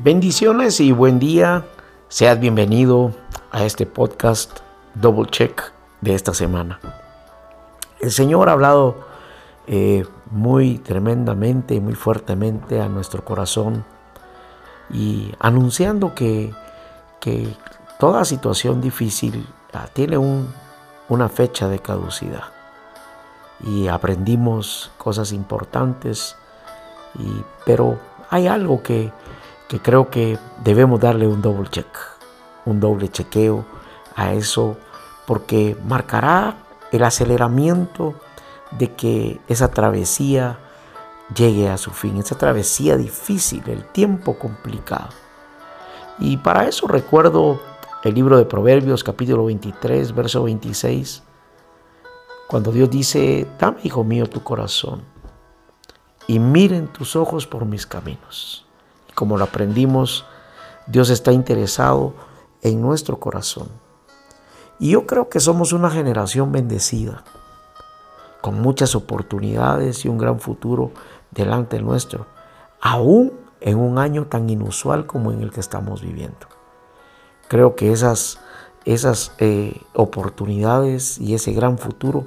[0.00, 1.66] Bendiciones y buen día.
[2.06, 3.12] Seas bienvenido
[3.50, 4.60] a este podcast
[4.94, 6.78] Double Check de esta semana.
[7.98, 8.94] El Señor ha hablado
[9.66, 13.84] eh, muy tremendamente y muy fuertemente a nuestro corazón
[14.88, 16.54] y anunciando que,
[17.18, 17.48] que
[17.98, 20.16] toda situación difícil ah, tiene
[21.08, 22.44] una fecha de caducidad.
[23.64, 26.36] Y aprendimos cosas importantes,
[27.66, 27.98] pero
[28.30, 29.10] hay algo que
[29.68, 31.86] que creo que debemos darle un doble check,
[32.64, 33.66] un doble chequeo
[34.16, 34.76] a eso,
[35.26, 36.56] porque marcará
[36.90, 38.14] el aceleramiento
[38.72, 40.58] de que esa travesía
[41.34, 45.10] llegue a su fin, esa travesía difícil, el tiempo complicado.
[46.18, 47.60] Y para eso recuerdo
[48.04, 51.22] el libro de Proverbios capítulo 23, verso 26,
[52.48, 55.02] cuando Dios dice, dame, hijo mío, tu corazón
[56.26, 58.67] y miren tus ojos por mis caminos
[59.18, 60.24] como lo aprendimos,
[60.86, 62.14] Dios está interesado
[62.62, 63.66] en nuestro corazón.
[64.78, 67.24] Y yo creo que somos una generación bendecida,
[68.40, 70.92] con muchas oportunidades y un gran futuro
[71.32, 72.26] delante nuestro,
[72.80, 76.46] aún en un año tan inusual como en el que estamos viviendo.
[77.48, 78.38] Creo que esas,
[78.84, 82.24] esas eh, oportunidades y ese gran futuro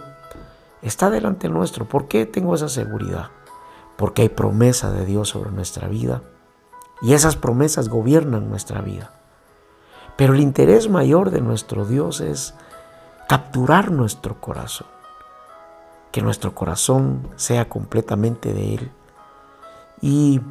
[0.82, 1.86] está delante nuestro.
[1.86, 3.30] ¿Por qué tengo esa seguridad?
[3.96, 6.22] Porque hay promesa de Dios sobre nuestra vida
[7.02, 9.12] y esas promesas gobiernan nuestra vida.
[10.16, 12.54] Pero el interés mayor de nuestro Dios es
[13.28, 14.88] capturar nuestro corazón.
[16.12, 18.92] Que nuestro corazón sea completamente de Él.
[20.02, 20.42] Y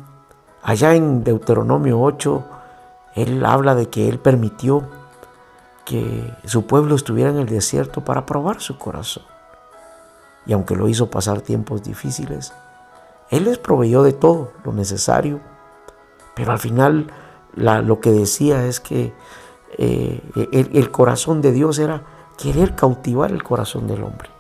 [0.63, 2.45] allá en Deuteronomio 8,
[3.15, 4.89] Él habla de que Él permitió
[5.85, 9.25] que su pueblo estuviera en el desierto para probar su corazón.
[10.47, 12.53] Y aunque lo hizo pasar tiempos difíciles,
[13.31, 15.41] Él les proveyó de todo lo necesario
[16.41, 17.13] pero al final
[17.55, 19.13] lo que decía es que
[19.77, 22.03] eh, el, corazón de Dios era
[22.39, 24.31] querer cautivar el corazón del hombre.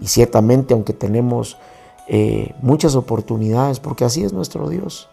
[0.00, 1.58] Y ciertamente, aunque tenemos
[2.08, 5.10] eh, muchas oportunidades, porque así es nuestro Dios,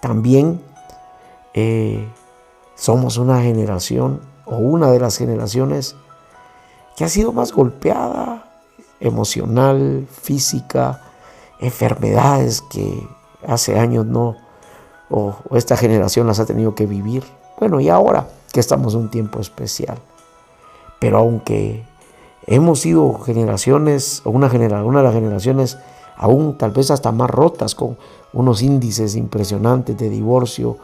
[0.00, 0.60] también
[1.54, 2.08] eh,
[2.74, 5.94] somos una generación o una de las generaciones
[6.96, 8.50] que ha sido más golpeada
[8.98, 11.02] emocional, física,
[11.60, 13.06] enfermedades que
[13.46, 14.49] hace años no,
[15.10, 17.24] o, esta generación las ha tenido que vivir.
[17.58, 19.98] Bueno, y ahora que estamos en un tiempo especial.
[20.98, 21.84] Pero aunque
[22.46, 25.78] hemos sido generaciones, o una, una de las generaciones
[26.16, 27.96] aún tal vez hasta más rotas, con
[28.32, 30.76] unos índices impresionantes de divorcio,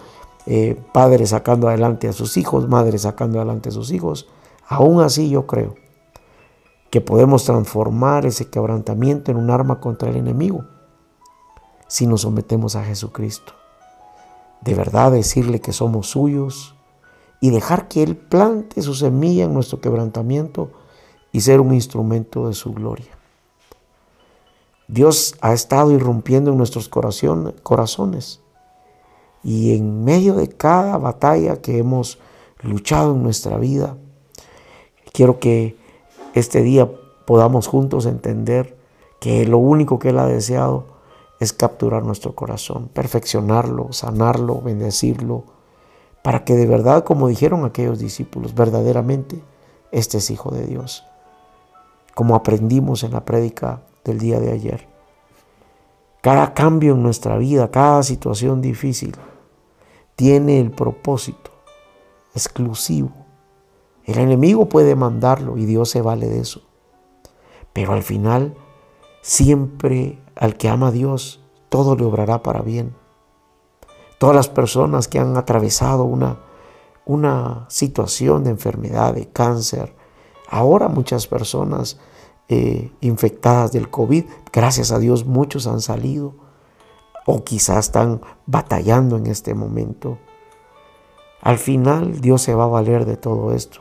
[0.47, 4.29] eh, padres sacando adelante a sus hijos, madres sacando adelante a sus hijos,
[4.67, 5.75] aún así yo creo
[6.91, 10.65] que podemos transformar ese quebrantamiento en un arma contra el enemigo
[11.89, 13.53] si nos sometemos a Jesucristo
[14.61, 16.75] de verdad decirle que somos suyos
[17.41, 20.71] y dejar que Él plante su semilla en nuestro quebrantamiento
[21.33, 23.17] y ser un instrumento de su gloria.
[24.89, 28.41] Dios ha estado irrumpiendo en nuestros corazones
[29.43, 32.19] y en medio de cada batalla que hemos
[32.63, 33.97] luchado en nuestra vida,
[35.13, 35.77] quiero que
[36.35, 36.91] este día
[37.27, 38.77] podamos juntos entender
[39.21, 40.96] que lo único que Él ha deseado
[41.41, 45.45] es capturar nuestro corazón, perfeccionarlo, sanarlo, bendecirlo,
[46.23, 49.43] para que de verdad, como dijeron aquellos discípulos, verdaderamente
[49.93, 51.05] este es Hijo de Dios,
[52.15, 54.89] como aprendimos en la prédica del día de ayer.
[56.23, 59.15] Cada cambio en nuestra vida, cada situación difícil,
[60.17, 61.53] tiene el propósito
[62.35, 63.13] exclusivo.
[64.05, 66.63] El enemigo puede mandarlo y Dios se vale de eso.
[67.73, 68.57] Pero al final
[69.27, 72.95] siempre al que ama a Dios, todo le obrará para bien.
[74.19, 76.39] Todas las personas que han atravesado una,
[77.05, 79.97] una situación de enfermedad, de cáncer,
[80.49, 81.99] ahora muchas personas
[82.49, 86.37] eh, infectadas del COVID, gracias a Dios muchos han salido
[87.27, 90.19] o quizás están batallando en este momento.
[91.41, 93.81] Al final Dios se va a valer de todo esto,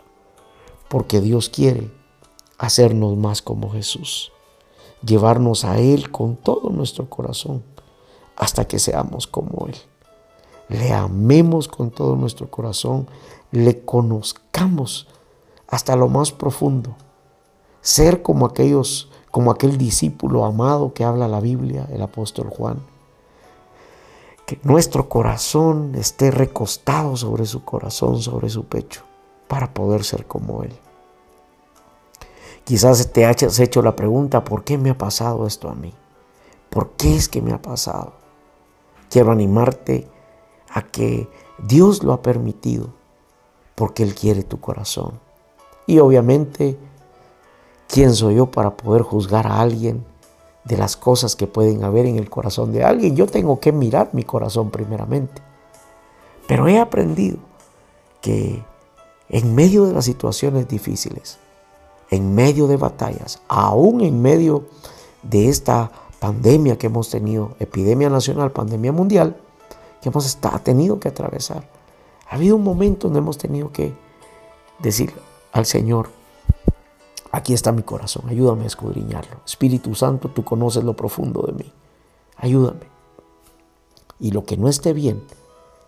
[0.90, 1.92] porque Dios quiere
[2.58, 4.32] hacernos más como Jesús
[5.06, 7.64] llevarnos a Él con todo nuestro corazón
[8.36, 9.76] hasta que seamos como Él.
[10.68, 13.08] Le amemos con todo nuestro corazón,
[13.52, 15.08] le conozcamos
[15.68, 16.96] hasta lo más profundo.
[17.82, 22.80] Ser como aquellos, como aquel discípulo amado que habla la Biblia, el apóstol Juan.
[24.48, 29.02] Que nuestro corazón esté recostado sobre su corazón, sobre su pecho,
[29.48, 30.74] para poder ser como Él.
[32.66, 35.94] Quizás te hayas hecho la pregunta, ¿por qué me ha pasado esto a mí?
[36.72, 38.14] ¿Por qué es que me ha pasado?
[39.08, 40.08] Quiero animarte
[40.72, 41.30] a que
[41.60, 42.90] Dios lo ha permitido
[43.76, 45.20] porque Él quiere tu corazón.
[45.86, 46.76] Y obviamente,
[47.88, 50.04] ¿quién soy yo para poder juzgar a alguien
[50.64, 53.16] de las cosas que pueden haber en el corazón de alguien?
[53.16, 55.40] Yo tengo que mirar mi corazón primeramente.
[56.48, 57.38] Pero he aprendido
[58.22, 58.64] que
[59.30, 61.38] en medio de las situaciones difíciles,
[62.10, 64.66] en medio de batallas, aún en medio
[65.24, 69.38] de esta pandemia que hemos tenido, epidemia nacional, pandemia mundial,
[70.02, 71.68] que hemos tenido que atravesar.
[72.30, 73.94] Ha habido un momento donde hemos tenido que
[74.80, 75.14] decir
[75.52, 76.10] al Señor,
[77.32, 79.38] aquí está mi corazón, ayúdame a escudriñarlo.
[79.46, 81.72] Espíritu Santo, tú conoces lo profundo de mí,
[82.38, 82.88] ayúdame.
[84.20, 85.24] Y lo que no esté bien,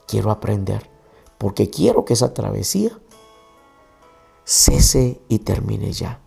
[0.08, 0.90] quiero aprender,
[1.38, 2.92] porque quiero que esa travesía
[4.48, 6.22] cese y termine ya,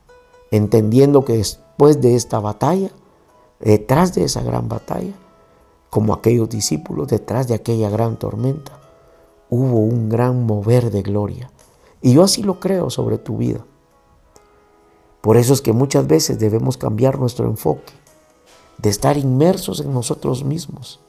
[0.50, 2.90] entendiendo que después de esta batalla,
[3.60, 5.14] detrás de esa gran batalla,
[5.88, 8.78] como aquellos discípulos, detrás de aquella gran tormenta,
[9.48, 11.50] hubo un gran mover de gloria.
[12.02, 13.64] Y yo así lo creo sobre tu vida.
[15.22, 17.94] Por eso es que muchas veces debemos cambiar nuestro enfoque,
[18.76, 21.00] de estar inmersos en nosotros mismos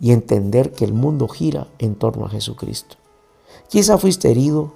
[0.00, 2.96] y entender que el mundo gira en torno a Jesucristo.
[3.68, 4.72] Quizá fuiste herido,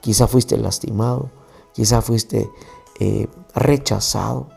[0.00, 1.30] Quizá fuiste lastimado,
[1.72, 2.50] quizá fuiste
[2.98, 4.48] eh, rechazado,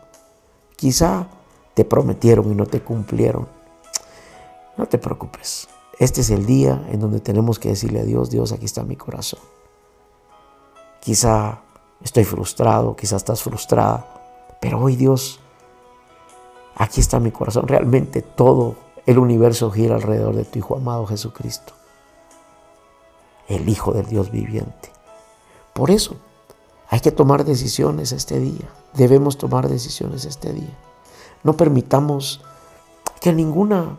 [0.75, 1.27] quizá
[1.73, 3.47] te prometieron y no te cumplieron.
[4.77, 5.67] No te preocupes.
[5.99, 8.95] Este es el día en donde tenemos que decirle a Dios, Dios, aquí está mi
[8.95, 9.39] corazón.
[10.99, 11.61] Quizá
[12.03, 14.05] estoy frustrado, quizá estás frustrada,
[14.59, 15.39] pero hoy Dios,
[16.75, 17.67] aquí está mi corazón.
[17.67, 18.75] Realmente todo
[19.05, 21.73] el universo gira alrededor de tu Hijo amado Jesucristo,
[23.47, 24.91] el Hijo del Dios viviente.
[25.73, 26.15] Por eso
[26.89, 28.69] hay que tomar decisiones este día.
[28.93, 30.77] Debemos tomar decisiones este día.
[31.43, 32.41] No permitamos
[33.19, 33.97] que ninguna,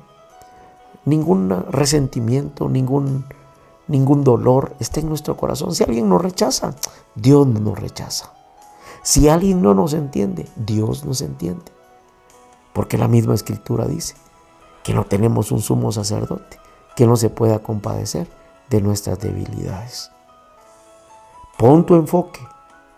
[1.05, 3.27] ningún resentimiento, ningún,
[3.89, 5.75] ningún dolor esté en nuestro corazón.
[5.75, 6.75] Si alguien nos rechaza,
[7.15, 8.33] Dios no nos rechaza.
[9.03, 11.73] Si alguien no nos entiende, Dios nos entiende.
[12.73, 14.15] Porque la misma escritura dice
[14.83, 16.59] que no tenemos un sumo sacerdote
[16.95, 18.29] que no se pueda compadecer
[18.71, 20.11] de nuestras debilidades.
[21.57, 22.41] Pon tu enfoque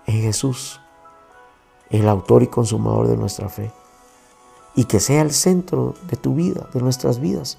[0.06, 0.81] en Jesús,
[1.91, 3.70] el autor y consumador de nuestra fe,
[4.75, 7.58] y que sea el centro de tu vida, de nuestras vidas,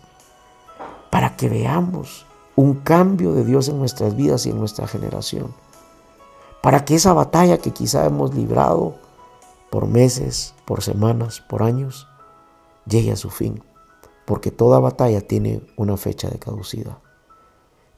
[1.11, 5.53] para que veamos un cambio de Dios en nuestras vidas y en nuestra generación,
[6.63, 8.95] para que esa batalla que quizá hemos librado
[9.69, 12.07] por meses, por semanas, por años,
[12.88, 13.63] llegue a su fin,
[14.25, 16.97] porque toda batalla tiene una fecha de caducidad.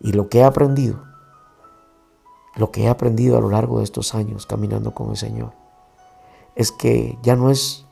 [0.02, 1.09] Y lo que he aprendido
[2.60, 5.54] lo que he aprendido a lo largo de estos años caminando con el Señor
[6.56, 7.86] es que ya no es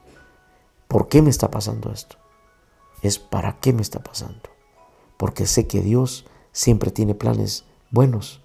[0.89, 2.17] por qué me está pasando esto,
[3.01, 4.41] es para qué me está pasando.
[5.15, 8.41] Porque sé que Dios siempre tiene planes buenos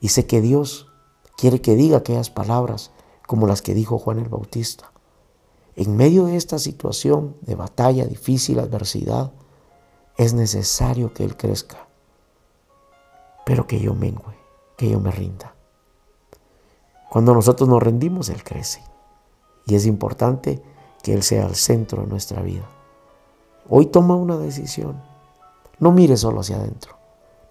[0.00, 0.88] y sé que Dios
[1.36, 2.90] quiere que diga aquellas palabras
[3.28, 4.92] como las que dijo Juan el Bautista.
[5.76, 9.32] En medio de esta situación de batalla difícil, adversidad,
[10.16, 11.86] es necesario que Él crezca,
[13.46, 14.41] pero que yo mengüe
[14.82, 15.54] que yo me rinda.
[17.08, 18.82] Cuando nosotros nos rendimos, Él crece.
[19.64, 20.60] Y es importante
[21.04, 22.68] que Él sea el centro de nuestra vida.
[23.68, 25.00] Hoy toma una decisión.
[25.78, 26.96] No mire solo hacia adentro.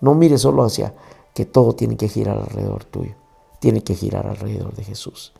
[0.01, 0.93] No mire solo hacia
[1.33, 3.15] que todo tiene que girar alrededor tuyo.
[3.61, 5.31] Tiene que girar alrededor de Jesús.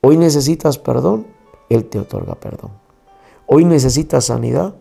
[0.00, 1.26] Hoy necesitas perdón,
[1.68, 2.70] Él te otorga perdón.
[3.46, 4.76] Hoy necesitas sanidad,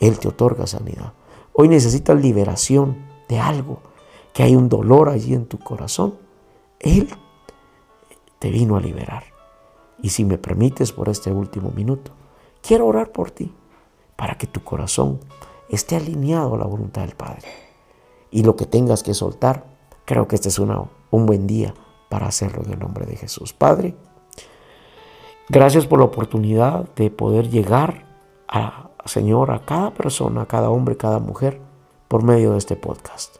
[0.00, 1.12] Él te otorga sanidad.
[1.52, 2.96] Hoy necesitas liberación
[3.28, 3.78] de algo,
[4.32, 6.14] que hay un dolor allí en tu corazón,
[6.78, 7.08] Él
[8.38, 9.24] te vino a liberar.
[10.02, 12.12] Y si me permites por este último minuto,
[12.62, 13.52] quiero orar por ti,
[14.16, 15.20] para que tu corazón
[15.68, 17.48] esté alineado a la voluntad del Padre.
[18.30, 19.64] Y lo que tengas que soltar,
[20.04, 21.74] creo que este es un buen día
[22.08, 23.52] para hacerlo en el nombre de Jesús.
[23.52, 23.94] Padre,
[25.48, 28.06] gracias por la oportunidad de poder llegar
[28.46, 31.60] a, Señor, a cada persona, a cada hombre, cada mujer,
[32.08, 33.39] por medio de este podcast.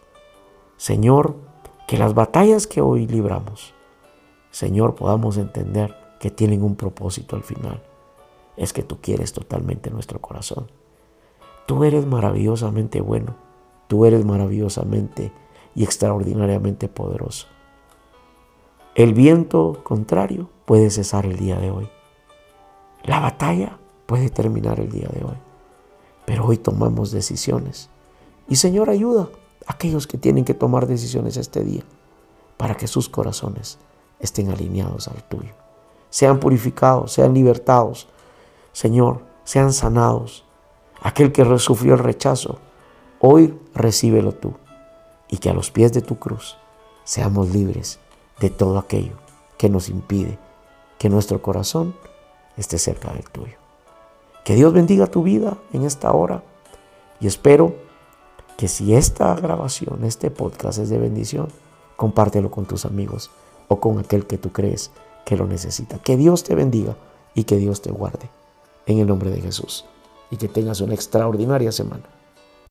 [0.80, 1.36] Señor,
[1.86, 3.74] que las batallas que hoy libramos,
[4.50, 7.82] Señor, podamos entender que tienen un propósito al final.
[8.56, 10.70] Es que tú quieres totalmente nuestro corazón.
[11.66, 13.36] Tú eres maravillosamente bueno.
[13.88, 15.32] Tú eres maravillosamente
[15.74, 17.46] y extraordinariamente poderoso.
[18.94, 21.90] El viento contrario puede cesar el día de hoy.
[23.04, 25.36] La batalla puede terminar el día de hoy.
[26.24, 27.90] Pero hoy tomamos decisiones.
[28.48, 29.28] Y Señor, ayuda
[29.70, 31.82] aquellos que tienen que tomar decisiones este día
[32.56, 33.78] para que sus corazones
[34.18, 35.54] estén alineados al tuyo.
[36.10, 38.08] Sean purificados, sean libertados.
[38.72, 40.44] Señor, sean sanados.
[41.00, 42.58] Aquel que sufrió el rechazo,
[43.20, 44.54] hoy recíbelo tú
[45.28, 46.58] y que a los pies de tu cruz
[47.04, 48.00] seamos libres
[48.40, 49.14] de todo aquello
[49.56, 50.36] que nos impide
[50.98, 51.94] que nuestro corazón
[52.56, 53.56] esté cerca del tuyo.
[54.44, 56.42] Que Dios bendiga tu vida en esta hora
[57.20, 57.89] y espero
[58.60, 61.48] que si esta grabación, este podcast es de bendición,
[61.96, 63.30] compártelo con tus amigos
[63.68, 64.90] o con aquel que tú crees
[65.24, 65.98] que lo necesita.
[65.98, 66.94] Que Dios te bendiga
[67.34, 68.28] y que Dios te guarde
[68.84, 69.86] en el nombre de Jesús
[70.30, 72.02] y que tengas una extraordinaria semana.